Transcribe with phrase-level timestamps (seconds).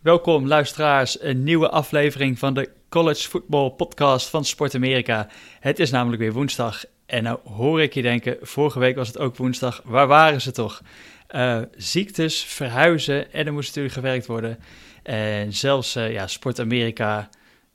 [0.00, 5.28] Welkom luisteraars, een nieuwe aflevering van de College Football Podcast van Sport Amerika.
[5.60, 9.18] Het is namelijk weer woensdag en nou hoor ik je denken, vorige week was het
[9.18, 10.82] ook woensdag, waar waren ze toch?
[11.30, 14.58] Uh, ziektes, verhuizen en er moest natuurlijk gewerkt worden.
[15.02, 17.28] En zelfs uh, ja, Sport Amerika,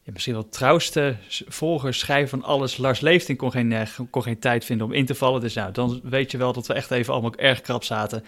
[0.04, 1.16] misschien wel trouwste
[1.48, 5.06] volger, schrijver van alles, Lars Leefting kon geen, uh, kon geen tijd vinden om in
[5.06, 5.42] te vallen.
[5.42, 8.24] Dus nou, dan weet je wel dat we echt even allemaal erg krap zaten.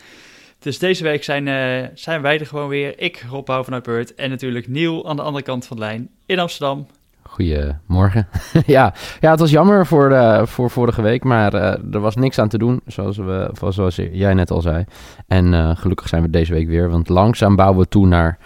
[0.59, 2.99] Dus deze week zijn, uh, zijn wij er gewoon weer.
[2.99, 6.09] Ik, Rob Bouw vanuit Beurt en natuurlijk Niel aan de andere kant van de lijn
[6.25, 6.87] in Amsterdam.
[7.21, 8.27] Goedemorgen.
[8.65, 12.39] ja, ja, het was jammer voor, uh, voor vorige week, maar uh, er was niks
[12.39, 14.85] aan te doen, zoals, we, zoals jij net al zei.
[15.27, 18.37] En gelukkig zijn we deze week weer, want langzaam bouwen we toe naar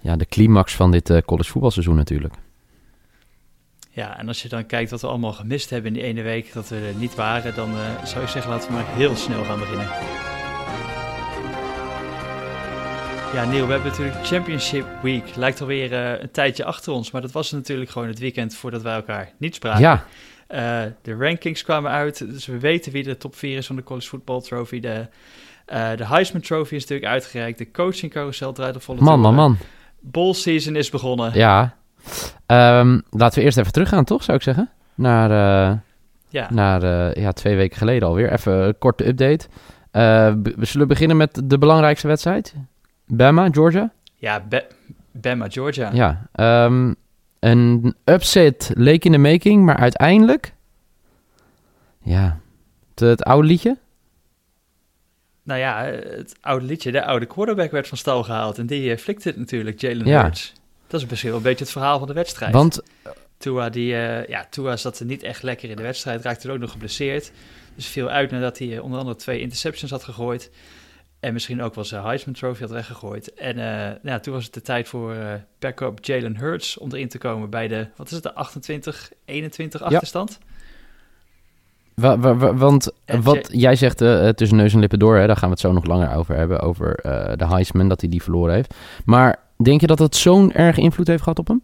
[0.00, 2.34] ja, de climax van dit college voetbalseizoen natuurlijk.
[3.90, 6.52] Ja, en als je dan kijkt wat we allemaal gemist hebben in die ene week
[6.52, 7.70] dat we er niet waren, dan
[8.04, 10.35] zou ik zeggen laten we maar heel snel gaan beginnen.
[13.36, 15.36] Ja, Neil, we hebben natuurlijk Championship Week.
[15.36, 18.82] Lijkt alweer uh, een tijdje achter ons, maar dat was natuurlijk gewoon het weekend voordat
[18.82, 19.80] wij elkaar niet spraken.
[19.80, 20.04] Ja.
[20.48, 23.82] Uh, de rankings kwamen uit, dus we weten wie de top 4 is van de
[23.82, 24.80] College Football Trophy.
[24.80, 25.06] De,
[25.72, 27.58] uh, de Heisman Trophy is natuurlijk uitgereikt.
[27.58, 29.56] De coaching carousel draait op volle Man, man, man.
[30.00, 31.30] Bowl season is begonnen.
[31.34, 31.76] Ja.
[32.46, 34.70] Um, laten we eerst even teruggaan, toch, zou ik zeggen?
[34.94, 35.30] Naar,
[36.28, 36.48] ja.
[36.50, 36.82] naar
[37.20, 38.32] ja, twee weken geleden alweer.
[38.32, 39.46] Even een korte update.
[40.56, 42.54] we zullen beginnen met de belangrijkste wedstrijd.
[43.06, 43.92] Bama, Georgia?
[44.14, 44.66] Ja, Be
[45.12, 45.90] Bama, Georgia.
[45.92, 46.28] Ja,
[46.64, 46.96] um,
[47.38, 50.54] een upset leek in de making, maar uiteindelijk...
[52.02, 52.40] Ja,
[52.90, 53.76] het, het, oude liedje?
[55.42, 58.58] Nou ja, het oude liedje, de oude quarterback werd van stal gehaald.
[58.58, 60.22] En die uh, flikte het natuurlijk, Jalen ja.
[60.22, 60.52] Hurts.
[60.86, 62.52] Dat is misschien wel een beetje het verhaal van de wedstrijd.
[62.52, 62.82] Want...
[63.38, 66.54] Tua, die, uh, ja, Tua zat er niet echt lekker in de wedstrijd, raakte er
[66.54, 67.32] ook nog geblesseerd.
[67.74, 70.50] Dus viel uit nadat hij uh, onder andere twee interceptions had gegooid.
[71.26, 73.34] En misschien ook wel zijn Heisman Trophy had weggegooid.
[73.34, 77.08] En uh, ja, toen was het de tijd voor uh, backup Jalen Hurts om erin
[77.08, 80.38] te komen bij de, wat is het, de 28, 21 achterstand?
[81.94, 82.18] Ja.
[82.18, 85.36] Wa, wa, want en wat jij zegt uh, tussen neus en lippen door, hè, daar
[85.36, 86.96] gaan we het zo nog langer over hebben, over
[87.36, 88.74] de Heisman, dat hij die verloren heeft.
[89.04, 91.62] Maar denk je dat dat zo'n erg invloed heeft gehad op hem?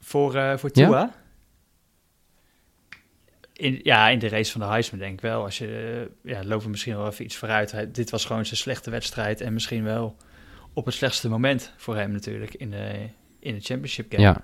[0.00, 0.98] Voor, voor Tua?
[0.98, 1.12] Ja?
[3.60, 5.42] In, ja, in de race van de Heisman denk ik wel.
[5.42, 7.86] Als je, ja, lopen misschien wel even iets vooruit.
[7.92, 10.16] Dit was gewoon zijn slechte wedstrijd en misschien wel
[10.72, 13.08] op het slechtste moment voor hem natuurlijk in de,
[13.40, 14.22] in de championship game.
[14.22, 14.42] Ja,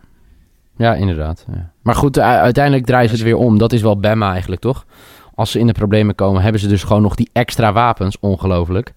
[0.76, 1.46] ja inderdaad.
[1.82, 3.58] Maar goed, uiteindelijk draaien ze het weer om.
[3.58, 4.86] Dat is wel Bama eigenlijk, toch?
[5.34, 8.18] Als ze in de problemen komen, hebben ze dus gewoon nog die extra wapens.
[8.20, 8.92] Ongelooflijk.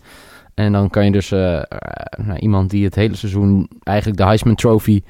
[0.54, 1.62] En dan kan je dus uh,
[2.40, 5.02] iemand die het hele seizoen eigenlijk de Heisman Trophy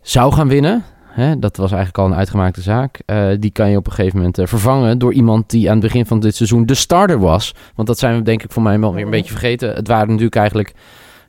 [0.00, 0.84] zou gaan winnen
[1.18, 3.00] Hè, dat was eigenlijk al een uitgemaakte zaak.
[3.06, 5.84] Uh, die kan je op een gegeven moment uh, vervangen door iemand die aan het
[5.84, 7.54] begin van dit seizoen de starter was.
[7.74, 9.74] Want dat zijn we denk ik voor mij wel weer een beetje vergeten.
[9.74, 10.74] Het waren natuurlijk eigenlijk...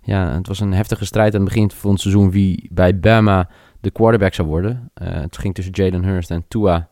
[0.01, 3.49] Ja, het was een heftige strijd aan het begin van het seizoen wie bij Bama
[3.79, 4.91] de quarterback zou worden.
[5.01, 6.87] Uh, het ging tussen Jalen Hurst en Tua.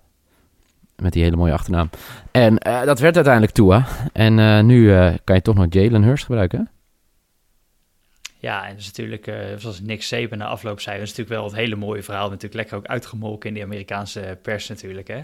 [0.95, 1.89] Met die hele mooie achternaam.
[2.31, 3.85] En dat werd uiteindelijk Tua.
[4.13, 4.87] En nu
[5.23, 6.69] kan je toch nog Jalen Hurst gebruiken.
[8.39, 11.39] Ja, en dat is natuurlijk, uh, zoals Nick Saban na afloop zei, dat is natuurlijk
[11.39, 12.27] wel het hele mooie verhaal.
[12.27, 15.07] Natuurlijk lekker ook uitgemolken in de Amerikaanse pers natuurlijk.
[15.07, 15.21] Hè?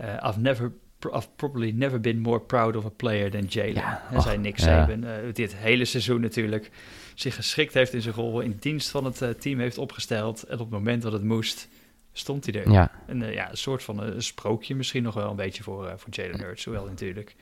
[0.00, 0.72] Uh, I've never
[1.14, 3.74] I've probably never been more proud of a player than Jalen.
[3.74, 5.00] Ja, zei Nick Saban.
[5.00, 5.22] Ja.
[5.22, 6.70] Uh, dit hele seizoen natuurlijk
[7.14, 10.42] zich geschikt heeft in zijn rol, in dienst van het uh, team heeft opgesteld.
[10.42, 11.68] En op het moment dat het moest,
[12.12, 12.70] stond hij er.
[12.70, 12.90] Ja.
[13.06, 16.10] En, uh, ja, een soort van een sprookje misschien nog wel een beetje voor, voor
[16.10, 16.64] Jalen Hurts.
[16.64, 17.36] Hoewel natuurlijk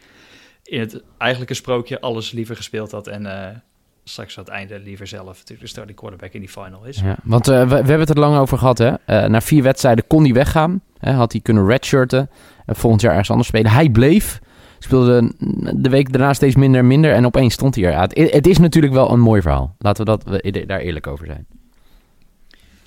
[0.62, 3.62] in het eigenlijke sprookje alles liever gespeeld had en
[4.04, 7.00] straks aan het einde liever zelf natuurlijk de starting quarterback in die final is.
[7.00, 8.78] Ja, want uh, we, we, hebben het er lang over gehad.
[8.78, 8.90] Hè?
[8.90, 10.80] Uh, na vier wedstrijden kon hij weggaan.
[10.98, 11.12] Hè?
[11.12, 12.30] Had hij kunnen redshirten.
[12.66, 13.70] en volgend jaar ergens anders spelen.
[13.70, 14.40] Hij bleef.
[14.78, 15.32] Speelde
[15.74, 17.12] de week daarna steeds minder en minder.
[17.12, 17.90] En opeens stond hij er.
[17.90, 19.74] Ja, het, het, is natuurlijk wel een mooi verhaal.
[19.78, 21.46] Laten we, dat, we daar eerlijk over zijn.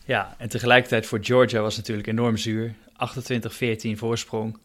[0.05, 2.73] Ja, en tegelijkertijd voor Georgia was het natuurlijk enorm zuur.
[3.93, 4.57] 28-14 voorsprong.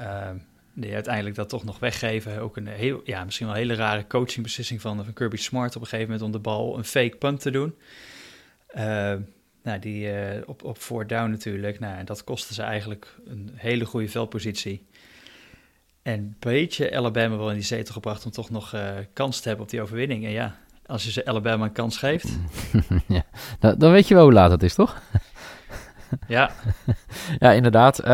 [0.00, 0.28] Uh,
[0.76, 2.40] die uiteindelijk dat toch nog weggeven.
[2.40, 5.82] Ook een heel, ja, misschien wel een hele rare coachingbeslissing van, van Kirby Smart op
[5.82, 7.74] een gegeven moment om de bal een fake punt te doen.
[8.76, 9.14] Uh,
[9.62, 11.80] nou, die uh, op, op four down natuurlijk.
[11.80, 14.86] Nou, dat kostte ze eigenlijk een hele goede veldpositie.
[16.02, 19.48] En een beetje Alabama wel in die zetel gebracht om toch nog uh, kans te
[19.48, 20.24] hebben op die overwinning.
[20.24, 22.28] En ja, als je ze Alabama een kans geeft.
[23.08, 23.22] ja,
[23.58, 25.02] dan, dan weet je wel hoe laat het is, toch?
[26.28, 26.50] Ja,
[27.38, 28.00] ja inderdaad.
[28.00, 28.06] Uh,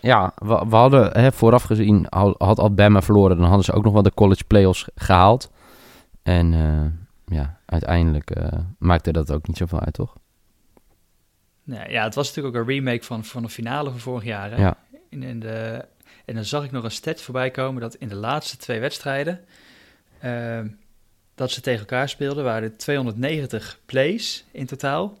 [0.00, 2.06] ja, we, we hadden hè, vooraf gezien,
[2.38, 5.50] had Alabama verloren, dan hadden ze ook nog wel de college playoffs gehaald.
[6.22, 8.46] En uh, ja, uiteindelijk uh,
[8.78, 10.16] maakte dat ook niet zoveel uit, toch?
[11.64, 14.50] Nee, ja, het was natuurlijk ook een remake van, van de finale van vorig jaar.
[14.50, 14.56] Hè?
[14.56, 14.76] Ja.
[15.08, 15.84] In, in de,
[16.24, 19.40] en dan zag ik nog een stat voorbij komen dat in de laatste twee wedstrijden
[21.38, 25.18] dat ze tegen elkaar speelden waren er 290 plays in totaal.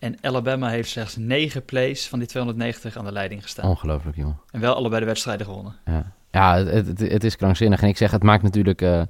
[0.00, 3.68] En Alabama heeft slechts 9 plays van die 290 aan de leiding gestaan.
[3.70, 4.38] Ongelooflijk, joh.
[4.50, 5.76] En wel allebei de wedstrijden gewonnen.
[5.84, 7.82] Ja, ja het, het, het is krankzinnig.
[7.82, 9.02] En ik zeg, het maakt natuurlijk uh,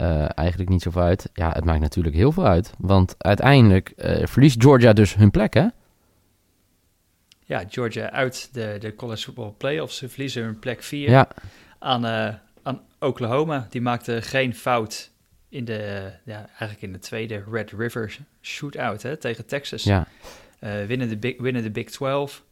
[0.00, 1.30] uh, eigenlijk niet zoveel uit.
[1.32, 2.74] Ja, het maakt natuurlijk heel veel uit.
[2.78, 5.66] Want uiteindelijk uh, verliest Georgia dus hun plek, hè?
[7.46, 9.96] Ja, Georgia uit de, de college football playoffs.
[9.96, 11.28] Ze verliezen hun plek 4 Ja,
[11.78, 13.66] aan, eh, aan Oklahoma.
[13.70, 15.10] Die maakte geen fout
[15.54, 19.82] in de, ja, eigenlijk in de tweede Red River shootout hè, tegen Texas.
[19.82, 20.06] ja.
[20.58, 22.44] Eh, winnen, de big, winnen de Big 12.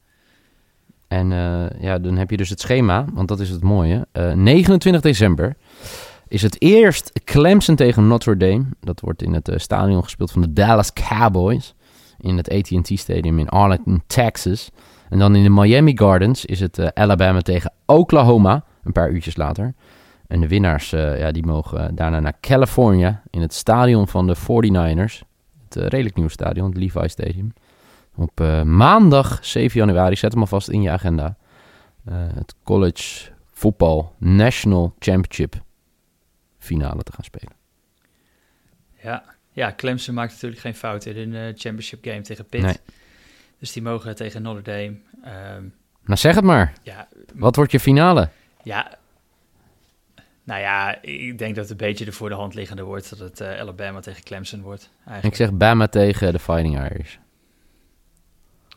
[1.09, 4.07] En eh, ja, dan heb je dus het schema, want dat is het mooie.
[4.13, 5.57] Eh, 29 december
[6.33, 8.65] is het eerst Clemson tegen Notre Dame.
[8.81, 11.75] Dat wordt in het eh, stadion gespeeld van de Dallas Cowboys.
[12.21, 14.71] In het AT&T Stadium in Arlington, Texas.
[15.11, 18.65] En dan in de Miami Gardens is het eh, Alabama tegen Oklahoma.
[18.85, 19.75] Een paar uurtjes later.
[20.33, 23.23] En de winnaars eh, ja, die mogen daarna naar California.
[23.31, 25.21] In het stadion van de 49ers.
[25.65, 27.53] Het eh, redelijk nieuwe stadion, het Levi Stadium.
[28.15, 31.37] Op eh, maandag 7 januari, zet hem alvast in je agenda.
[32.05, 35.55] eh, het College Football National Championship
[36.59, 37.53] finale te gaan spelen.
[39.03, 39.25] Ja.
[39.53, 42.65] ja, Clemson maakt natuurlijk geen fout in een eh, championship game tegen Pitt.
[42.65, 42.77] Nee.
[43.59, 44.97] Dus die mogen tegen Notre Dame.
[45.25, 45.65] Ehm,
[46.05, 46.73] Nou, zeg het maar.
[46.83, 48.29] ja, Wat wordt je finale?
[48.63, 49.01] ja,
[50.45, 53.11] nou ja, ik denk dat het een beetje de voor de hand liggende wordt.
[53.11, 54.91] Dat het eh, Alabama tegen Clemson wordt.
[54.97, 55.27] Eigenlijk.
[55.27, 57.17] Ik zeg Bama tegen de Fighting Irish.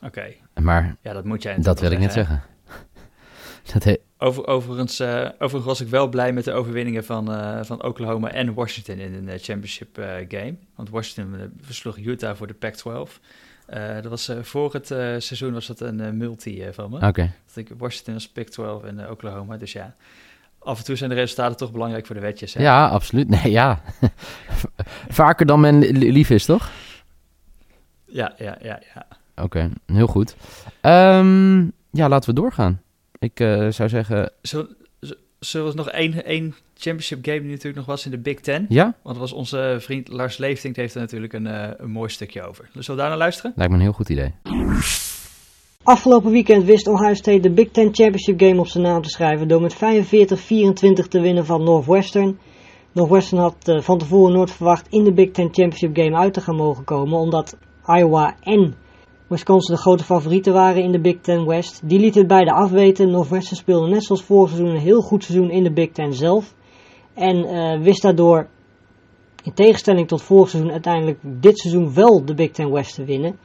[0.01, 2.43] Oké, Maar ja, dat moet jij dat wil ik net zeggen.
[3.73, 7.63] Dat he- Over, overigens, eh, overigens was ik wel blij met de overwinningen van, eh,
[7.63, 9.95] van Oklahoma en Washington in een championship
[10.27, 10.55] game.
[10.75, 13.19] Want Washington versloeg Utah voor de Pac-12.
[13.65, 14.87] Eh, dat was, voor het
[15.23, 17.07] seizoen was dat een multi van me.
[17.07, 17.31] Oké.
[17.45, 19.57] Dat ik Washington als Pac-12 en Oklahoma.
[19.57, 19.95] Dus ja,
[20.65, 22.53] af en toe zijn de resultaten toch belangrijk voor de wetjes.
[22.53, 22.61] Hè?
[22.61, 23.29] Ja, absoluut.
[23.29, 23.81] Nee, ja.
[25.09, 26.69] Vaker dan men li- lief is, toch?
[28.05, 28.79] ja, ja, ja.
[28.93, 29.05] ja.
[29.43, 30.35] Oké, heel goed.
[30.81, 31.59] Ehm,
[31.91, 32.81] ja, laten we doorgaan.
[33.19, 38.05] Ik eh, zou zeggen, Zullen, we nog één, één championship game die natuurlijk nog was
[38.05, 38.65] in de Big Ten?
[38.69, 42.43] ja, Want was onze vriend Lars Leeftink, heeft er natuurlijk een, eh, een mooi stukje
[42.43, 42.69] over.
[42.73, 43.53] Dus zullen we daar naar luisteren?
[43.55, 44.33] lijkt me een heel goed idee.
[45.85, 49.47] Afgelopen weekend wist Ohio State de Big Ten Championship Game op zijn naam te schrijven
[49.47, 49.77] door met 45-24
[51.07, 52.39] te winnen van Northwestern.
[52.91, 56.41] Northwestern had eh, van tevoren nooit verwacht in de Big Ten Championship Game uit te
[56.41, 58.75] gaan mogen komen, omdat Iowa en
[59.27, 61.81] Wisconsin de grote favorieten waren in de Big Ten West.
[61.83, 63.11] Die lieten het beide afweten.
[63.11, 66.55] Northwestern speelde net zoals vorig seizoen een heel goed seizoen in de Big Ten zelf.
[67.13, 68.47] En eh, wist daardoor,
[69.43, 73.35] in tegenstelling tot vorig seizoen, uiteindelijk dit seizoen wel de Big Ten West te winnen.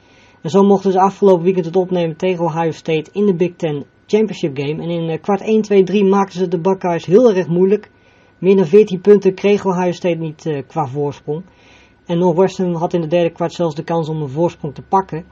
[0.41, 3.85] En zo mochten ze afgelopen weekend het opnemen tegen Ohio State in de Big Ten
[4.07, 4.83] Championship Game.
[4.83, 7.91] En in eh, kwart 1, 2, 3 maakten ze de Buckeyes heel erg moeilijk.
[8.39, 11.43] Meer dan 14 punten kreeg Ohio State niet eh, qua voorsprong.
[12.07, 15.25] En Northwestern had in de derde kwart zelfs de kans om een voorsprong te pakken.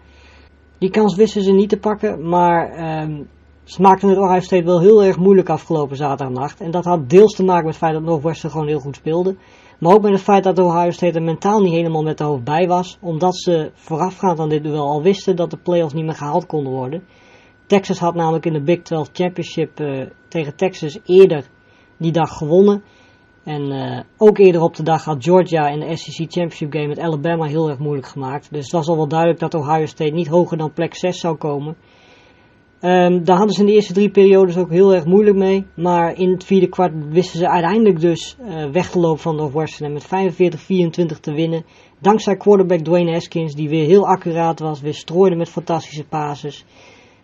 [0.78, 3.22] Die kans wisten ze niet te pakken, maar ehm,
[3.64, 6.60] ze maakten het Ohio State wel heel erg moeilijk afgelopen zaterdagnacht.
[6.60, 9.37] En dat had deels te maken met het feit dat Northwestern gewoon heel goed speelde.
[9.79, 12.45] Maar ook met het feit dat Ohio State er mentaal niet helemaal met de hoofd
[12.45, 12.99] bij was.
[13.01, 16.73] Omdat ze voorafgaand aan dit duel al wisten dat de playoffs niet meer gehaald konden
[16.73, 17.03] worden.
[17.67, 21.45] Texas had namelijk in de Big 12 Championship eh, tegen Texas eerder
[21.97, 22.83] die dag gewonnen.
[23.45, 26.99] En eh, ook eerder op de dag had Georgia in de SEC Championship Game met
[26.99, 28.53] Alabama heel erg moeilijk gemaakt.
[28.53, 31.37] Dus het was al wel duidelijk dat Ohio State niet hoger dan plek 6 zou
[31.37, 31.77] komen.
[32.81, 35.67] Ehm, daar hadden ze in de eerste drie periodes ook heel erg moeilijk mee.
[35.75, 39.87] Maar in het vierde kwart wisten ze uiteindelijk dus eh, weg te lopen van Northwestern
[39.87, 40.35] en met
[41.17, 41.65] 45-24 te winnen.
[41.99, 46.65] Dankzij quarterback Dwayne Haskins, die weer heel accuraat was, weer strooide met fantastische passes.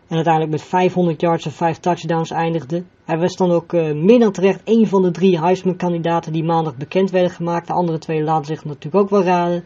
[0.09, 2.85] En uiteindelijk met 500 yards en 5 touchdowns eindigde.
[3.05, 6.77] Hij was dan ook eh, meer dan terecht een van de drie Heisman-kandidaten die maandag
[6.77, 7.67] bekend werden gemaakt.
[7.67, 9.65] De andere twee laten zich natuurlijk ook wel raden.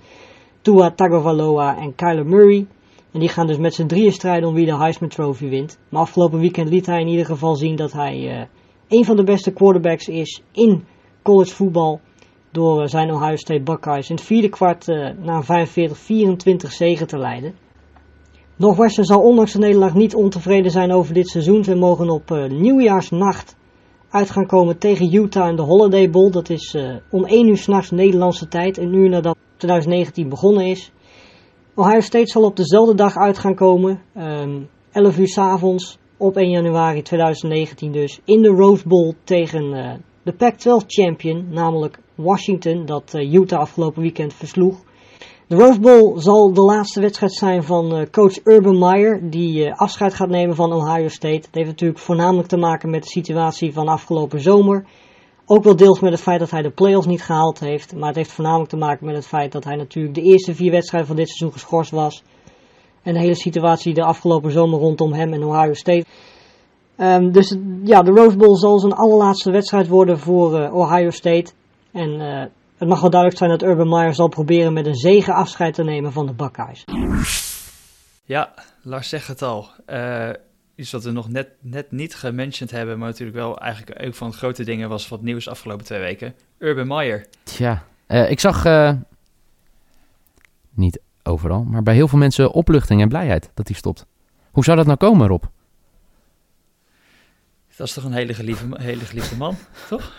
[0.61, 2.67] Tua Tagovailoa en Kyler Murray.
[3.13, 5.79] En die gaan dus met z'n drieën strijden om wie de Heisman Trophy wint.
[5.89, 8.47] Maar afgelopen weekend liet hij in ieder geval zien dat hij eh,
[8.89, 10.85] een van de beste quarterbacks is in
[11.23, 12.01] college voetbal.
[12.53, 17.19] Door eh, zijn Ohio State Buckeyes in het vierde kwart eh, een 45-24 zegen te
[17.19, 17.55] leiden.
[18.57, 21.65] Northwestern zal ondanks de nederlaag niet ontevreden zijn over dit seizoen.
[21.65, 23.57] Ze mogen op nieuwjaarsnacht
[24.11, 26.31] uit gaan komen tegen Utah in de Holiday Bowl.
[26.31, 26.77] Dat is
[27.11, 30.93] om 1 uur s'nachts Nederlandse tijd, een uur nadat 2019 begonnen is.
[31.79, 34.61] Ohio State zal op dezelfde dag uit gaan komen, ehm
[34.93, 39.93] 11 uur s'avonds op 1 januari 2019 dus, in de Rose Bowl tegen eh,
[40.23, 44.83] de Pac-12 champion, namelijk Washington, dat eh, Utah afgelopen weekend versloeg.
[45.47, 50.15] De Rose Bowl zal de laatste wedstrijd zijn van eh, coach Urban Meyer, die afscheid
[50.15, 51.35] gaat nemen van Ohio State.
[51.47, 54.85] Het heeft natuurlijk voornamelijk te maken met de situatie van afgelopen zomer.
[55.51, 57.95] Ook wel deels met het feit dat hij de playoffs niet gehaald heeft.
[57.95, 60.71] Maar het heeft voornamelijk te maken met het feit dat hij natuurlijk de eerste vier
[60.71, 62.23] wedstrijden van dit seizoen geschorst was.
[63.03, 66.05] En de hele situatie de afgelopen zomer rondom hem en Ohio State.
[66.97, 71.53] Um, dus ja, de Rose Bowl zal zijn allerlaatste wedstrijd worden voor uh, Ohio State.
[71.93, 72.45] En uh,
[72.77, 75.85] het mag wel duidelijk zijn dat Urban Meyer zal proberen met een zegen afscheid te
[75.85, 76.85] nemen van de Buckeyes.
[78.25, 79.69] Ja, Lars zegt het al.
[79.87, 80.31] Uh,
[80.79, 84.31] iets wat we nog net, net niet gementiond hebben, maar natuurlijk wel eigenlijk een van
[84.31, 86.35] de grote dingen was wat nieuws afgelopen twee weken.
[86.59, 87.27] Urban Meyer.
[87.43, 88.65] Tja, ik zag
[90.71, 94.07] niet overal, maar bij heel veel mensen opluchting en blijheid dat hij stopt.
[94.51, 95.43] Hoe zou dat nou komen, Rob?
[97.77, 99.57] Dat is toch een hele geliefde, hele geliefde man,
[99.89, 100.13] toch?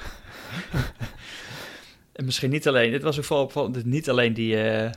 [2.11, 4.89] en misschien niet alleen, dit was ook vooral niet alleen die, uh,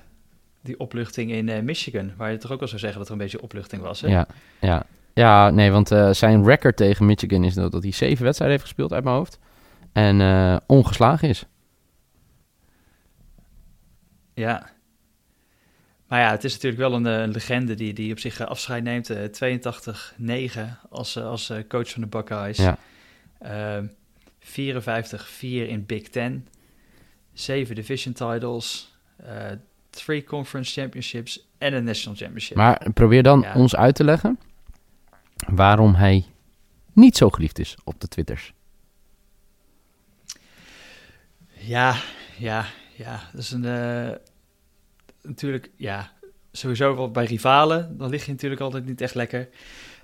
[0.60, 3.42] die opluchting in Michigan, waar je toch ook wel zou zeggen dat er een beetje
[3.42, 4.00] opluchting was.
[4.00, 4.08] Hè?
[4.08, 4.26] Ja,
[4.60, 4.86] ja.
[5.14, 8.92] Ja, nee, want uh, zijn record tegen Michigan is dat hij zeven wedstrijden heeft gespeeld
[8.92, 9.38] uit mijn hoofd
[9.92, 11.46] en ongeslagen is.
[14.34, 14.70] Ja,
[16.12, 19.12] maar ja, het is natuurlijk wel een, een legende die, die op zich afscheid neemt.
[19.12, 22.56] 82-9 als, als coach van de Buckeyes.
[22.56, 22.78] Ja.
[24.38, 24.58] 54-4
[25.40, 26.48] in Big Ten.
[27.32, 28.96] 7 division titles.
[29.24, 29.28] Uh,
[29.90, 32.56] three conference championships en een national championship.
[32.56, 34.38] Maar probeer dan ons uit te leggen
[35.46, 36.24] waarom hij
[36.92, 38.52] niet zo geliefd is op de Twitters.
[41.52, 41.96] Ja,
[42.38, 43.20] ja, ja.
[43.32, 43.64] Dat is een...
[43.64, 44.10] Uh,
[45.22, 46.12] natuurlijk, ja,
[46.52, 49.48] sowieso wel bij rivalen, dan lig je natuurlijk altijd niet echt lekker.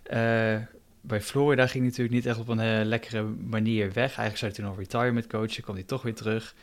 [0.05, 0.57] Uh,
[1.01, 4.17] bij Florida ging hij natuurlijk niet echt op een uh, lekkere manier weg.
[4.17, 6.55] Eigenlijk zou hij toen nog retirement coachen, kwam hij toch weer terug.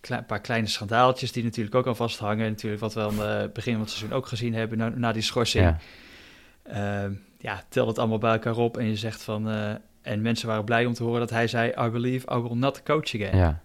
[0.00, 2.50] Een paar kleine schandaaltjes die natuurlijk ook al vasthangen.
[2.50, 5.22] Natuurlijk wat we aan het begin van het seizoen ook gezien hebben na, na die
[5.22, 5.64] schorsing.
[5.64, 5.78] Ja.
[6.70, 7.04] Uh,
[7.38, 9.48] ja, tel het allemaal bij elkaar op en je zegt van...
[10.02, 11.72] en mensen waren blij om te horen dat hij zei...
[11.86, 13.36] I believe I will not coach again.
[13.36, 13.60] Ja.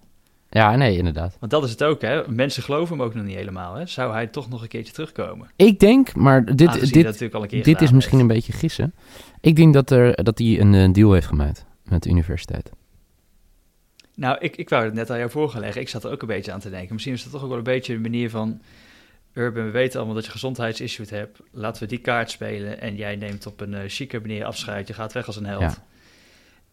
[0.50, 1.38] Ja, nee, inderdaad.
[1.40, 2.28] Want dat is het ook, hè?
[2.28, 3.86] Mensen geloven hem ook nog niet helemaal, hè?
[3.86, 5.50] Zou hij toch nog een keertje terugkomen?
[5.56, 8.94] Ik denk, maar dit, dit, dit is misschien een beetje gissen.
[9.42, 12.72] Ik denk dat, er, dat hij een, een deal heeft gemaakt met de universiteit.
[14.16, 15.76] Nou, ik, ik wou het net aan jou voorgelegd.
[15.76, 16.94] Ik zat er ook een beetje aan te denken.
[16.94, 18.62] Misschien is dat toch ook wel een beetje een manier van...
[19.34, 21.40] Urban, we weten allemaal dat je gezondheidsissues hebt.
[21.52, 22.82] Laten we die kaart spelen.
[22.82, 24.88] En jij neemt op een uh, chique manier afscheid.
[24.88, 25.62] Je gaat weg als een held.
[25.62, 25.76] Ja.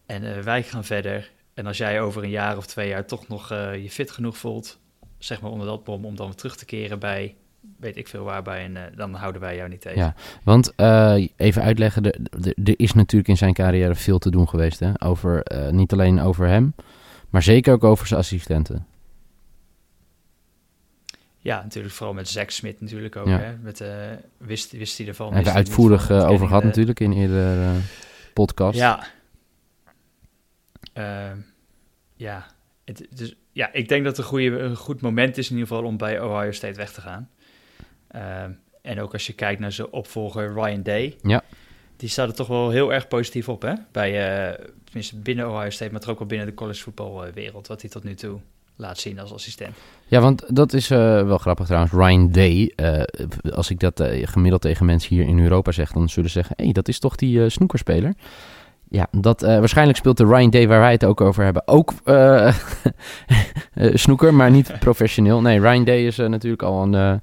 [0.05, 1.31] En uh, wij gaan verder.
[1.53, 4.37] En als jij over een jaar of twee jaar toch nog uh, je fit genoeg
[4.37, 4.79] voelt,
[5.17, 7.35] zeg maar onder dat bom, om dan weer terug te keren bij
[7.79, 9.99] weet ik veel waarbij en uh, dan houden wij jou niet tegen.
[9.99, 10.73] Ja, want
[11.35, 12.19] even uitleggen, er,
[12.63, 14.79] er is natuurlijk in zijn carrière veel te doen geweest.
[14.79, 14.91] Hè?
[15.03, 16.73] Over, niet alleen over hem,
[17.29, 18.85] maar zeker ook over zijn assistenten.
[21.43, 23.27] Ja, natuurlijk vooral met Zack Smith natuurlijk ook.
[23.27, 23.37] Ja.
[23.37, 23.55] Hè?
[23.61, 23.83] Met,
[24.37, 25.33] wist, wist hij ervan.
[25.33, 27.73] Hebben we uitvoerig over gehad natuurlijk in eerdere
[28.33, 28.77] podcast.
[28.77, 29.07] Ja,
[30.93, 31.31] uh,
[32.15, 32.45] ja,
[32.85, 35.67] het, dus, ja, ik denk dat het een, goede, een goed moment is in ieder
[35.67, 37.29] geval om bij Ohio State weg te gaan.
[38.15, 38.43] Uh,
[38.81, 41.17] en ook als je kijkt naar zijn opvolger Ryan Day.
[41.21, 41.43] Ja.
[41.97, 43.73] Die staat er toch wel heel erg positief op, hè?
[43.91, 47.67] Bij, uh, tenminste binnen Ohio State, maar ook wel binnen de college voetbalwereld.
[47.67, 48.39] Wat hij tot nu toe
[48.81, 49.75] laat zien als assistent.
[50.07, 51.93] Ja, want dat is uh, wel grappig trouwens.
[51.93, 53.01] Ryan Day, uh,
[53.53, 56.55] als ik dat uh, gemiddeld tegen mensen hier in Europa zeg, dan zullen ze zeggen:
[56.57, 58.13] hé, hey, dat is toch die snoekerspeler?
[58.89, 61.93] Ja, dat, waarschijnlijk speelt de Ryan Day, waar wij het ook over hebben, ook
[64.03, 65.41] snoeker, maar niet professioneel.
[65.41, 67.21] Nee, Ryan Day is natuurlijk al een,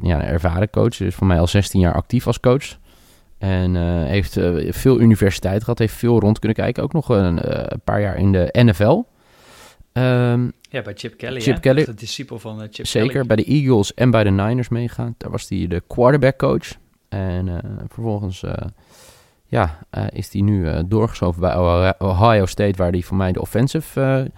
[0.00, 1.00] ja, ervaren coach.
[1.00, 2.78] Is voor mij al 16 jaar actief als coach.
[3.38, 6.82] En heeft veel universiteit gehad, heeft veel rond kunnen kijken.
[6.82, 7.40] Ook nog een,
[7.84, 9.02] paar jaar in de NFL.
[9.96, 11.40] Um, ehm, ja, bij Chip Kelly.
[11.40, 11.84] Chip Kelly.
[11.84, 13.26] De discipel van Chip Zeker, Kelly.
[13.26, 15.14] bij de Eagles en bij de Niners meegaan.
[15.18, 16.74] Daar was hij de quarterback coach.
[17.08, 18.44] En vervolgens
[19.46, 21.54] ja, uh, is hij nu doorgeschoven bij
[21.98, 24.30] Ohio State, waar hij voor mij de offensive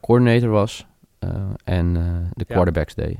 [0.00, 0.86] coordinator was.
[1.64, 1.92] en
[2.34, 3.04] de quarterbacks ja.
[3.04, 3.16] deed.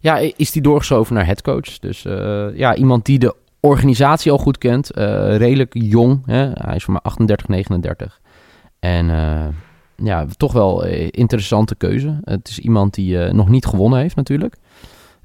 [0.00, 1.78] ja, is hij doorgeschoven naar headcoach.
[1.78, 2.02] Dus
[2.54, 4.90] ja, iemand die de organisatie al goed kent.
[5.36, 6.26] redelijk jong.
[6.26, 6.50] Hè?
[6.52, 8.20] Hij is voor mij 38, 39.
[8.78, 9.10] En
[9.96, 12.18] ja, toch wel interessante keuze.
[12.24, 14.56] Het is iemand die nog niet gewonnen heeft natuurlijk.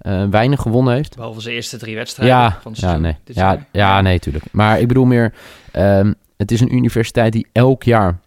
[0.01, 1.15] Uh, weinig gewonnen heeft.
[1.15, 3.15] Behalve zijn eerste drie wedstrijden ja, van ja, nee.
[3.25, 4.45] ja, ja, nee, tuurlijk.
[4.51, 5.33] Maar ik bedoel meer,
[5.75, 8.19] um, het is een universiteit die elk jaar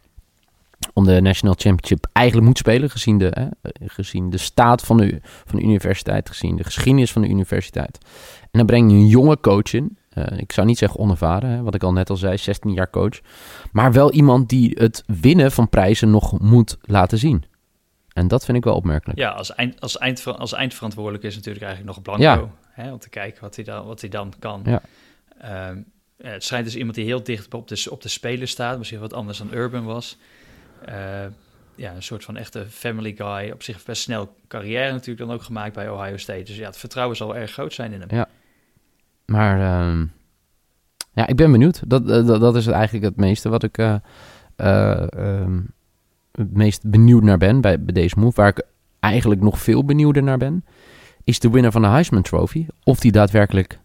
[0.93, 3.47] om de National Championship eigenlijk moet spelen, gezien de, hè,
[3.87, 7.99] gezien de staat van de, van de universiteit, gezien de geschiedenis van de universiteit.
[8.41, 9.97] En dan breng je een jonge coach in.
[10.15, 12.91] Uh, ik zou niet zeggen onervaren, hè, wat ik al net al zei, 16 jaar
[12.91, 13.21] coach.
[13.73, 17.45] Maar wel iemand die het winnen van prijzen nog moet laten zien.
[18.13, 19.19] En dat vind ik wel opmerkelijk.
[19.19, 22.23] Ja, als, eind, als, eind, als eindverantwoordelijk is natuurlijk eigenlijk nog Blanco.
[22.23, 22.83] Ja.
[22.83, 24.63] Hè, om te kijken wat hij dan, wat hij dan kan.
[24.65, 24.83] Ja.
[25.69, 28.79] Um, het schijnt dus iemand die heel dicht op de, op de speler staat.
[28.79, 30.17] Misschien wat anders dan Urban was.
[30.89, 30.95] Uh,
[31.75, 33.51] ja, een soort van echte family guy.
[33.51, 36.43] Op zich best snel carrière natuurlijk dan ook gemaakt bij Ohio State.
[36.43, 38.09] Dus ja, het vertrouwen zal erg groot zijn in hem.
[38.15, 38.29] Ja.
[39.27, 40.03] Maar uh,
[41.13, 41.83] ja, ik ben benieuwd.
[41.87, 43.97] Dat, dat, dat is eigenlijk het meeste wat ik uh,
[45.17, 45.73] um,
[46.33, 48.41] het meest benieuwd naar ben bij, bij deze move.
[48.41, 48.67] Waar ik
[49.01, 50.65] eigenlijk nog veel benieuwder naar ben,
[51.25, 52.67] is de winnaar van de Heisman Trophy.
[52.85, 53.81] Of die daadwerkelijk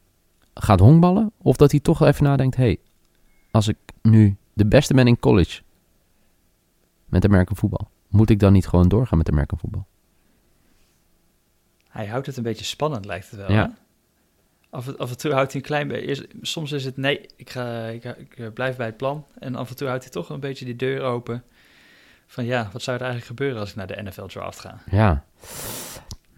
[0.54, 2.80] gaat honkballen, of dat hij toch even nadenkt: hey,
[3.52, 5.62] als ik nu de beste ben in college
[7.06, 9.88] met American voetbal, moet ik dan niet gewoon doorgaan met American voetbal?
[11.90, 13.52] Hij houdt het een beetje spannend, lijkt het wel.
[13.52, 13.74] Ja.
[14.70, 16.28] Af, en, af en toe houdt hij een klein beetje.
[16.42, 19.26] Soms is het nee, ik, ga, ik, ik, blijf bij het plan.
[19.40, 21.44] En af en toe houdt hij toch een beetje die deur open.
[22.28, 24.82] Van ja, wat zou er eigenlijk gebeuren als ik naar de NFL draft ga?
[24.92, 25.24] Ja.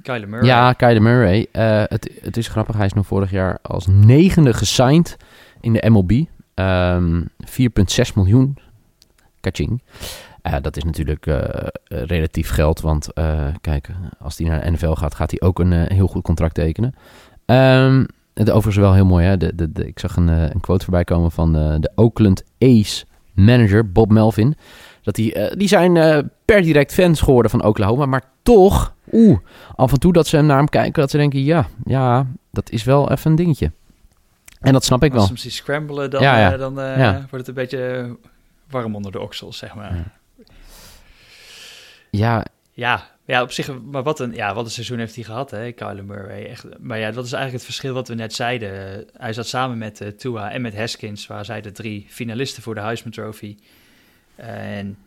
[0.02, 0.48] Kyler Murray.
[0.48, 1.48] Ja, Kyler Murray.
[1.54, 5.18] Uh, het, het is grappig, hij is nog vorig jaar als negende gesigned
[5.62, 6.12] in de MLB.
[6.12, 7.22] Um, ehm,
[8.08, 8.58] 4,6 miljoen.
[9.40, 9.82] Kaching.
[10.44, 11.40] Uh, dat is natuurlijk uh,
[11.84, 13.14] relatief geld, want
[13.62, 16.96] kijk, als hij naar de NFL gaat, gaat hij ook een heel goed contract tekenen.
[17.46, 19.38] Um, het overigens wel heel mooi, hè?
[19.38, 23.92] De, de, de, ik zag een, een quote voorbij komen van de Oakland A's manager,
[23.92, 24.56] Bob Melvin.
[25.02, 25.94] Dat die, die zijn
[26.46, 29.40] per direct fans geworden van Oklahoma, maar toch oeh,
[29.76, 32.84] af en toe dat ze naar hem kijken, dat ze denken, ja, ja, dat is
[32.84, 33.72] wel even een dingetje.
[34.60, 35.22] En dat snap ik wel.
[35.22, 37.14] Als ze scramblen, dan, ja, dan uh, ja.
[37.14, 38.16] wordt het een beetje
[38.70, 40.14] warm onder de oksels, zeg maar.
[42.10, 42.46] Ja.
[42.74, 45.72] Ja, ja, op zich, maar wat een, ja, wat een seizoen heeft hij gehad, hè,
[45.72, 46.46] Kyler Murray.
[46.46, 49.06] Echt, maar ja, dat is eigenlijk het verschil wat we net zeiden.
[49.18, 52.76] Hij zat samen met uh, Tua en met Haskins, waar zij de drie finalisten voor
[52.76, 53.58] de Heisman Trophy.
[54.36, 54.98] en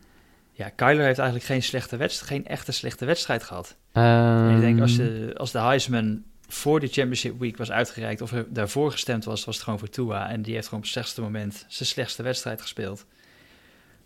[0.52, 3.76] ja, Kyler heeft eigenlijk geen slechte wedstrijd, geen echte slechte wedstrijd gehad.
[3.92, 4.54] Um...
[4.54, 8.46] ik denk als de, als de Heisman voor de Championship Week was uitgereikt of er
[8.48, 10.30] daarvoor gestemd was, was het gewoon voor Tua.
[10.30, 13.06] En die heeft gewoon op het slechtste moment zijn slechtste wedstrijd gespeeld.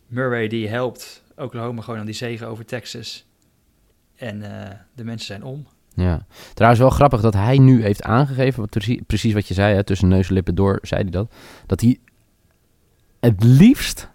[0.06, 3.26] Murray die helpt Oklahoma gewoon aan die zegen over Texas.
[4.18, 4.48] En uh,
[4.94, 5.66] de mensen zijn om.
[5.94, 9.84] Ja, trouwens wel grappig dat hij nu heeft aangegeven, wat, precies wat je zei, hè,
[9.84, 11.32] tussen neus en lippen door, zei hij dat,
[11.66, 11.98] dat hij
[13.20, 14.08] het liefst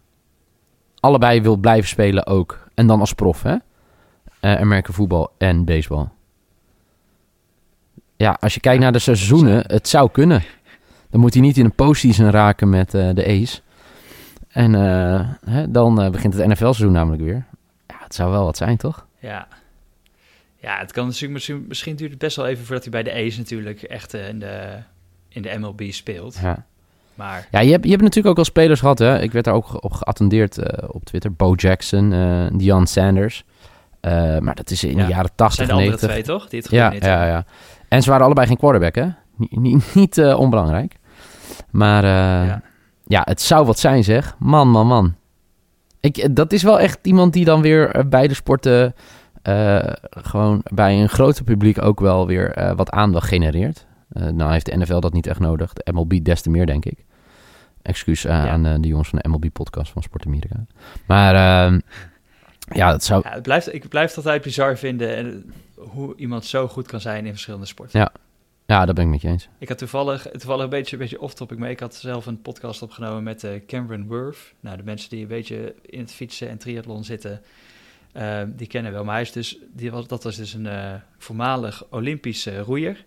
[1.00, 2.68] allebei wil blijven spelen ook.
[2.74, 3.56] En dan als prof, hè?
[4.42, 6.08] Uh, American voetbal en baseball.
[8.16, 10.44] Ja, als je kijkt naar de seizoenen, het zou kunnen.
[11.10, 13.62] Dan moet hij niet in een postseason raken met uh, de Ace.
[14.48, 17.46] En uh, hè, dan begint het NFL-seizoen namelijk weer.
[17.88, 19.08] Ja, het zou wel wat zijn, toch?
[19.20, 19.48] Ja.
[20.63, 23.26] Ja, het kan natuurlijk, misschien, misschien duurt het best wel even voordat hij bij de
[23.26, 24.78] Ace natuurlijk echt in, de,
[25.30, 26.39] in de MLB speelt.
[26.41, 26.65] Ja.
[27.15, 27.47] Maar...
[27.52, 29.21] Ja, je hebt, je hebt natuurlijk ook al spelers gehad, hè.
[29.21, 31.34] Ik werd daar ook op geattendeerd uh, op Twitter.
[31.34, 33.45] Bo Jackson, uh, Dion Sanders.
[34.02, 35.06] Uh, maar dat is in ja.
[35.06, 36.02] de jaren 80, zijn de 90.
[36.02, 36.49] andere twee, toch?
[36.49, 37.45] Die het ja, ja, ja.
[37.88, 39.06] En ze waren allebei geen quarterback, hè.
[39.38, 40.95] Niet, niet, niet onbelangrijk.
[41.69, 42.62] Maar ja.
[43.06, 43.21] ja.
[43.26, 44.36] het zou wat zijn, zeg.
[44.39, 45.15] Man, man, man.
[45.99, 48.95] Ik, dat is wel echt iemand die dan weer bij de sporten...
[50.10, 53.86] gewoon bij een groter publiek ook wel weer wat aandacht genereert.
[54.13, 55.73] Uh, nou heeft de NFL dat niet echt nodig.
[55.73, 57.06] De MLB des te meer, denk ik.
[57.82, 60.65] Excuus aan de jongens van de MLB-podcast van Sport Amerika.
[61.06, 61.79] Maar ehm,
[62.73, 63.21] ja, dat zou...
[63.25, 67.25] Ja, het blijft, ik blijf altijd bizar vinden en, hoe iemand zo goed kan zijn
[67.25, 67.99] in verschillende sporten.
[67.99, 68.12] Ja,
[68.65, 69.49] ja dat ben ik met je eens.
[69.58, 71.71] Ik had toevallig, toevallig een beetje, een beetje off-topic mee.
[71.71, 74.53] Ik had zelf een podcast opgenomen met Cameron Worth.
[74.60, 77.41] Nou, de mensen die een beetje in het fietsen en triathlon zitten...
[78.56, 82.60] die kennen wel, maar hij is dus, die was, dat was dus een voormalig Olympische
[82.60, 83.06] roeier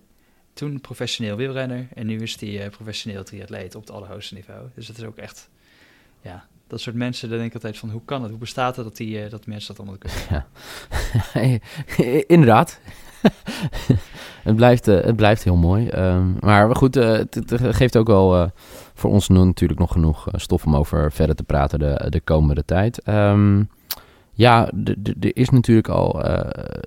[0.56, 4.68] toen professioneel wielrenner en nu is hij uh, professioneel triatleet op het allerhoogste niveau.
[4.74, 5.48] Dus dat is ook echt,
[6.20, 8.84] ja, dat soort mensen, dan denk ik altijd van hoe kan het, hoe bestaat het
[8.84, 10.46] dat, die, uh, dat mensen dat allemaal kunnen?
[11.34, 11.60] Ja.
[12.34, 12.80] Inderdaad.
[14.42, 15.88] het, blijft, het blijft heel mooi.
[15.88, 18.50] Um, maar goed, het, geeft ook wel
[18.94, 23.08] voor ons natuurlijk nog genoeg stof om over verder te praten de, de komende tijd.
[23.08, 23.68] Um,
[24.36, 24.70] ja,
[25.20, 26.40] er is natuurlijk al uh,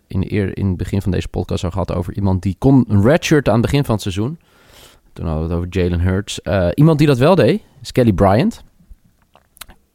[0.07, 3.01] in, eer, in het begin van deze podcast al gehad over iemand die kon een
[3.01, 4.39] redshirt aan het begin van het seizoen.
[5.13, 6.39] Toen hadden we het over Jalen Hurts.
[6.43, 8.63] Uh, iemand die dat wel deed, is Kelly Bryant.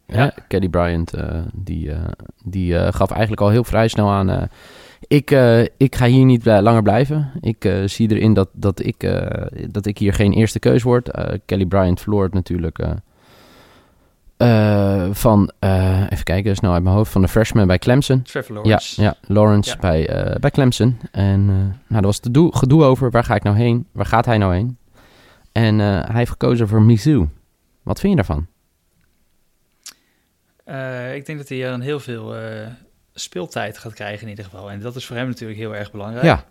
[0.07, 0.35] Ja.
[0.49, 1.91] Kelly Bryant, uh, die,
[2.45, 4.49] die gaf eigenlijk al heel vrij snel aan...
[5.07, 5.31] ik,
[5.77, 7.31] ik ga hier niet langer blijven.
[7.41, 9.11] Ik zie erin dat, dat, ik,
[9.71, 11.11] dat ik hier geen eerste keus word.
[11.47, 12.79] Kelly Bryant verloor het natuurlijk
[14.39, 18.23] uh, van, uh, even kijken, snel uit mijn hoofd, van de freshman bij Clemson.
[18.23, 19.03] Trevor Lawrence.
[19.03, 19.77] Ja, ja Lawrence ja.
[19.77, 20.99] Bij, uh, bij Clemson.
[21.11, 23.87] En nou, daar was het gedoe, gedoe over, waar ga ik nou heen?
[23.93, 24.79] Waar gaat hij nou heen?
[25.53, 27.29] En hij heeft gekozen voor Mizzou.
[27.83, 28.47] Wat vind je daarvan?
[31.15, 32.35] ik denk dat hij dan heel veel
[33.15, 34.71] speeltijd gaat krijgen in ieder geval.
[34.71, 36.43] En dat is voor hem natuurlijk heel erg belangrijk.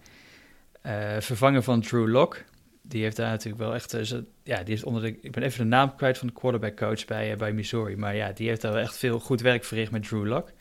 [0.81, 1.21] Ja.
[1.21, 2.43] vervangen van Drew Lock
[2.85, 3.93] die heeft daar natuurlijk wel echt...
[3.93, 5.17] Uh, ja, die is onder de...
[5.21, 7.97] Ik ben even de naam kwijt van de quarterback coach bij, uh, bij Missouri.
[7.97, 10.51] Maar ja, die heeft daar wel echt veel goed werk verricht met Drew Lock.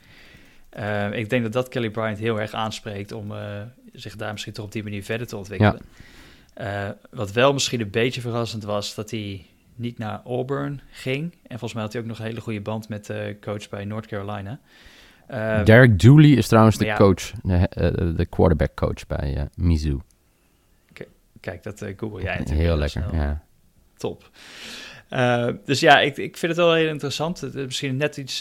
[1.11, 3.33] ik denk dat dat Kelly Bryant heel erg aanspreekt om
[3.93, 5.81] zich daar misschien toch op die manier verder te ontwikkelen.
[7.09, 11.31] wat wel misschien een beetje verrassend was, dat hij niet naar Auburn ging.
[11.31, 13.85] En volgens mij had hij ook nog een hele goede band met de coach bij
[13.85, 14.59] North Carolina.
[15.63, 20.01] Derek Dooley is trouwens de coach, de, de, quarterback coach bij Mizzou.
[21.43, 22.67] Kijk, dat Google jij natuurlijk.
[22.67, 23.43] Heel lekker, ja.
[23.97, 24.29] Top.
[25.65, 27.41] dus ja, ik, ik vind het wel heel interessant.
[27.41, 28.39] Het is misschien net iets,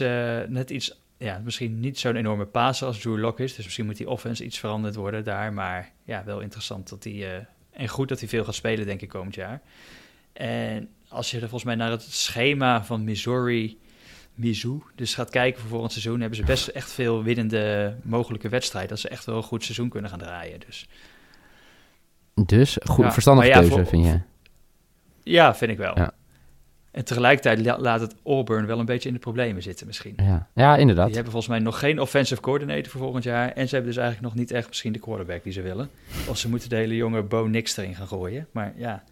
[0.49, 3.55] net iets ja, misschien niet zo'n enorme paas als Drew Lock is.
[3.55, 5.53] Dus misschien moet die offense iets veranderd worden daar.
[5.53, 7.47] Maar ja, wel interessant dat hij...
[7.71, 9.61] en goed dat hij veel gaat spelen, denk ik, komend jaar.
[10.33, 13.79] En als je er volgens mij naar het schema van Missouri,
[14.35, 18.91] Mizzou, dus gaat kijken voor volgend seizoen, hebben ze best echt veel winnende mogelijke wedstrijden.
[18.91, 20.61] Dat ze echt wel een goed seizoen kunnen gaan draaien.
[20.67, 20.89] Dus,
[22.35, 24.21] dus goed, verstandige keuze, vind je?
[25.23, 25.99] Ja, vind ik wel.
[25.99, 26.13] Ja.
[26.91, 30.15] En tegelijkertijd laat het Auburn wel een beetje in de problemen zitten misschien.
[30.17, 31.07] Ja, ja inderdaad.
[31.07, 33.49] Die hebben volgens mij nog geen offensive coordinator voor volgend jaar.
[33.49, 35.91] En ze hebben dus eigenlijk nog niet echt misschien de quarterback die ze willen.
[36.29, 38.47] Of ze moeten de hele jonge Bo Nix erin gaan gooien.
[38.51, 39.03] Maar ja,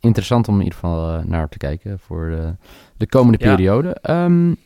[0.00, 2.54] interessant om in ieder geval uh, naar te kijken voor de,
[2.96, 3.96] de komende periode.
[4.02, 4.56] Um,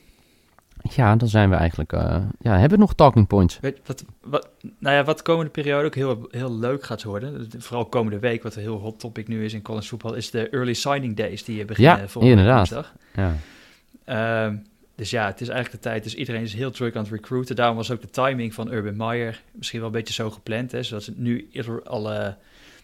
[0.83, 1.93] ja, dan zijn we eigenlijk.
[1.93, 3.59] Uh, ja, hebben we nog talking points?
[3.61, 7.49] Weet, wat, wat, nou ja, wat de komende periode ook heel, heel leuk gaat worden,
[7.59, 10.49] vooral komende week, wat een heel hot topic nu is in college voetbal, is de
[10.49, 12.69] early signing days die je beginnen ja, volgende inderdaad.
[12.69, 12.95] woensdag.
[13.15, 14.45] Ja.
[14.45, 14.63] Um,
[14.95, 16.03] dus ja, het is eigenlijk de tijd.
[16.03, 17.57] Dus iedereen is heel druk aan het recruiten.
[17.57, 20.73] Daarom was ook de timing van Urban Meyer misschien wel een beetje zo gepland.
[20.73, 22.37] Hè, zodat ze nu eerder alle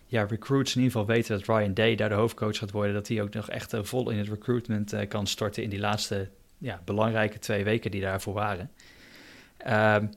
[0.07, 2.95] ja, recruits in ieder geval weten dat Ryan Day daar de hoofdcoach gaat worden.
[2.95, 5.79] Dat hij ook nog echt uh, vol in het recruitment uh, kan starten in die
[5.79, 6.29] laatste
[6.59, 8.71] ja, belangrijke twee weken die daarvoor waren.
[9.67, 10.11] Um,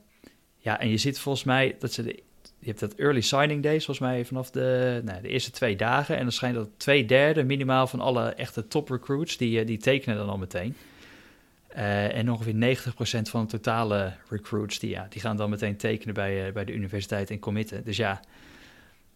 [0.56, 2.22] ja, en je ziet volgens mij dat ze de,
[2.58, 6.16] je hebt dat early signing days volgens mij vanaf de, nou, de eerste twee dagen.
[6.16, 9.78] En dan schijnt dat twee derde minimaal van alle echte top recruits, die, eh, die
[9.78, 10.76] tekenen dan al meteen.
[11.76, 16.14] Uh, en ongeveer 90% van de totale recruits, die, ja, die gaan dan meteen tekenen
[16.14, 17.84] bij, uh, bij de universiteit en committen.
[17.84, 18.20] Dus ja,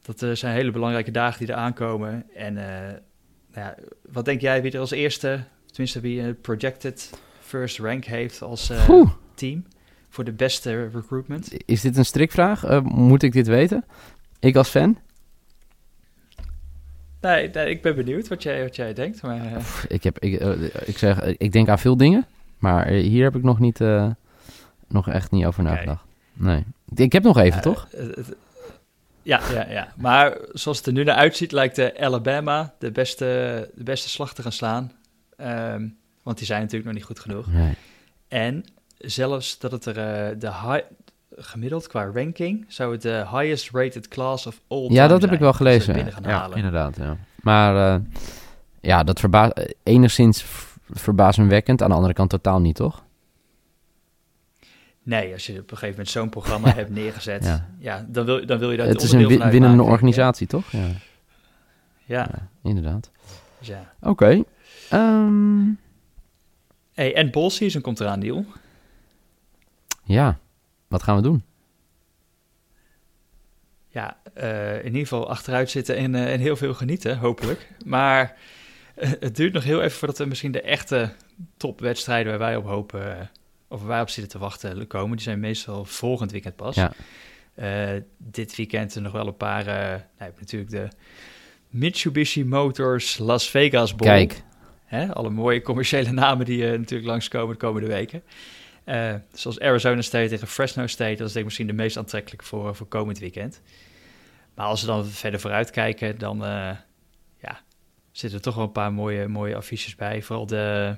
[0.03, 2.27] dat zijn hele belangrijke dagen die er aankomen.
[2.35, 3.75] En nou ja,
[4.12, 5.45] wat denk jij wie er als eerste,
[5.77, 7.11] tenminste wie een projected
[7.41, 9.01] first rank heeft als uh,
[9.35, 9.65] team
[10.09, 11.53] voor de beste recruitment?
[11.65, 12.83] Is dit een strikvraag?
[12.83, 13.85] moet ik dit weten?
[14.39, 14.99] Ik als fan?
[17.21, 19.23] Nee, nee, ik ben benieuwd wat jij, wat jij denkt.
[19.23, 20.41] Maar, ik, heb, ik,
[20.85, 22.27] ik, zeg, ik denk aan veel dingen,
[22.59, 23.81] maar hier heb ik nog, niet,
[24.89, 26.05] nog echt niet over nagedacht.
[26.33, 26.65] Nee.
[26.95, 27.89] Ik heb nog even, toch?
[29.23, 29.93] Ja, ja, ja.
[29.97, 33.25] Maar zoals het er nu naar uitziet, lijkt de Alabama de beste,
[33.75, 34.93] de beste slag te gaan slaan.
[35.37, 35.88] Ehm,
[36.22, 37.46] want die zijn natuurlijk nog niet goed genoeg.
[37.46, 37.75] Nee.
[38.29, 38.64] En
[38.99, 40.85] zelfs dat het er uh, de high,
[41.37, 45.38] gemiddeld qua ranking zou het de highest rated class of all Ja, dat heb ik
[45.38, 45.96] wel gelezen.
[46.22, 46.96] Ja, inderdaad.
[46.96, 47.16] Ja.
[47.42, 48.07] Maar uh,
[48.81, 50.44] ja, dat verbaast enigszins
[50.90, 51.83] verbazingwekkend.
[51.83, 53.05] Aan de andere kant totaal niet, toch?
[55.03, 58.07] Nee, als je op een gegeven moment zo'n programma hebt neergezet, ja.
[58.09, 60.70] dan, wil, dan wil je dat Het is een winnende organisatie, toch?
[60.70, 60.87] Ja.
[62.05, 62.29] Ja.
[62.62, 63.11] inderdaad.
[63.59, 63.92] Dus ja.
[64.01, 64.11] Oké.
[64.11, 64.44] Okay.
[64.91, 65.69] Ehm,
[66.93, 68.47] hey, en ball season komt eraan, Niel.
[70.05, 70.39] Ja,
[70.89, 71.43] wat gaan we doen?
[73.89, 77.69] Ja, uh, in ieder geval achteruit zitten en, uh, en heel veel genieten, hopelijk.
[77.85, 78.37] Maar
[78.99, 81.12] uh, het duurt nog heel even voordat we misschien de echte
[81.57, 83.31] topwedstrijden waar wij op hopen
[83.69, 85.17] of wij op zitten te wachten komen.
[85.17, 86.75] Die zijn meestal volgend weekend pas.
[86.75, 86.93] Ja.
[87.59, 89.67] Uh, dit weekend er nog wel een paar.
[89.67, 90.89] Uh, nou, natuurlijk de
[91.69, 94.11] Mitsubishi Motors Las Vegas Bowl.
[94.11, 94.43] Kijk.
[94.87, 98.22] Hè, alle mooie commerciële namen die uh, natuurlijk langskomen de komende weken.
[99.33, 101.16] zoals Arizona State tegen Fresno State.
[101.16, 103.61] Dat is denk ik misschien de meest aantrekkelijke voor, voor komend weekend.
[104.55, 106.38] Maar als we dan verder vooruit kijken, dan
[107.40, 107.61] ja,
[108.12, 110.22] zitten er toch wel een paar mooie, mooie affiches bij.
[110.22, 110.96] Vooral de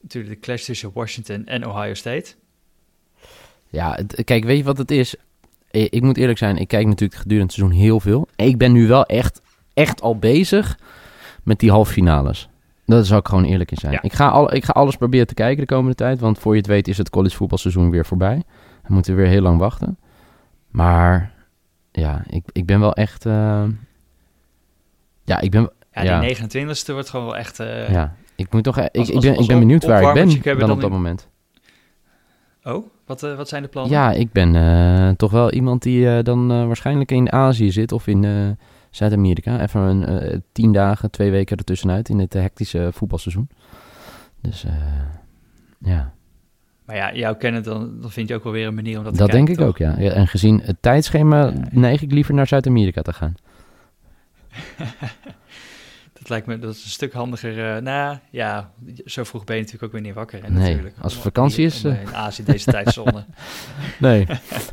[0.00, 2.34] natuurlijk de clash tussen Washington en Ohio State.
[3.68, 5.14] Ja, kijk, weet je wat het is?
[5.70, 8.28] Ik moet eerlijk zijn, ik kijk natuurlijk gedurende het seizoen heel veel.
[8.36, 9.40] Ik ben nu wel echt,
[9.74, 10.78] echt al bezig
[11.42, 12.48] met die halve finales.
[12.90, 13.98] Dat zou ik gewoon eerlijk in zijn.
[14.02, 16.20] Ik, ga al, ik ga alles proberen te kijken de komende tijd.
[16.20, 18.42] Want voor je het weet is het college voetbalseizoen weer voorbij.
[18.86, 19.98] We moeten weer heel lang wachten.
[20.70, 21.32] Maar
[21.92, 23.26] ja, ik, ik ben wel echt...
[23.26, 23.64] Uh,
[25.24, 25.70] ja, ik ben...
[25.92, 27.60] Ja, die 29e wordt gewoon wel echt...
[27.60, 30.70] Uh, ja, ik, moet toch, ik, ik, ben, ik ben benieuwd waar ik ben dan,
[30.70, 31.28] op dat moment.
[32.62, 33.92] Oh, wat, uh, wat zijn de plannen?
[33.92, 38.56] Ja, ik ben toch wel iemand die dan waarschijnlijk in Azië zit of in
[38.90, 39.60] Zuid-Amerika.
[39.60, 43.48] Even een tien dagen, twee weken ertussenuit in het hectische voetbalseizoen.
[44.40, 44.66] Dus
[45.78, 46.12] ja.
[46.84, 49.12] Maar ja, jou kennen, dan, dan vind je ook wel weer een manier om dat,
[49.12, 49.94] te kijken, Dat denk ik ook, ja.
[49.98, 50.10] ja.
[50.10, 53.34] En gezien het tijdschema neig ik liever naar Zuid-Amerika te gaan.
[56.20, 57.76] dat lijkt me dat is een stuk handiger.
[57.76, 58.70] Uh, nou ja,
[59.04, 60.42] zo vroeg ben je natuurlijk ook weer niet wakker.
[60.42, 60.94] Hè, nee, natuurlijk.
[61.00, 61.84] als het vakantie is...
[61.84, 63.24] In, in Azië deze tijdzone.
[63.98, 64.26] nee,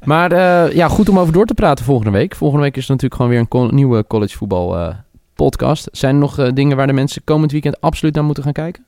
[0.04, 2.36] maar uh, ja, goed om over door te praten volgende week.
[2.36, 4.96] Volgende week is er natuurlijk gewoon weer een nieuwe college voetbal uh,
[5.34, 5.88] podcast.
[5.92, 8.86] Zijn er nog dingen waar de mensen komend weekend absoluut naar moeten gaan kijken?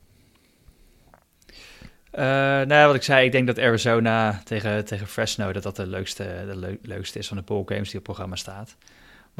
[2.14, 5.76] Uh, nou ja, wat ik zei, ik denk dat Arizona tegen, tegen Fresno, dat dat
[5.76, 8.76] de leukste, de leukste is van de games die op programma staat.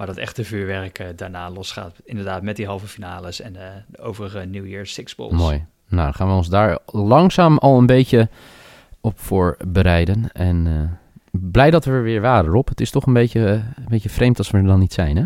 [0.01, 4.39] Maar dat echte vuurwerk uh, daarna losgaat, inderdaad, met die halve finales en de overige
[4.39, 5.33] New Year's Six Bowls.
[5.33, 5.65] Mooi.
[5.89, 8.29] Nou, dan gaan we ons daar langzaam al een beetje
[9.01, 10.33] op voorbereiden.
[10.33, 10.99] En
[11.31, 12.69] blij dat we er weer waren, Rob.
[12.69, 13.41] Het is toch een beetje,
[13.77, 15.25] een beetje vreemd als we er dan niet zijn, hè?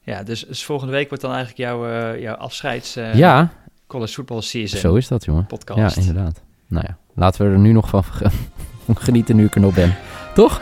[0.00, 2.94] Ja, dus, dus volgende week wordt dan eigenlijk jouw, jouw afscheids...
[2.94, 3.52] ja,
[3.86, 4.80] college football season.
[4.80, 5.46] Zo is dat, jongen.
[5.46, 5.96] Podcast.
[5.96, 6.42] Ja, inderdaad.
[6.66, 8.04] Nou ja, laten we er nu nog van
[8.94, 9.96] genieten nu ik er nog ben.
[10.34, 10.60] Toch?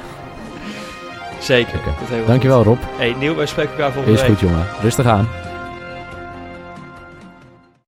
[1.47, 1.79] Zeker.
[1.79, 2.25] Okay.
[2.27, 2.67] Dankjewel, goed.
[2.67, 2.79] Rob.
[2.97, 4.31] Hey, Nieuw, wij spreken elkaar volgende is week.
[4.31, 4.67] Is goed, jongen.
[4.83, 5.29] Rustig aan.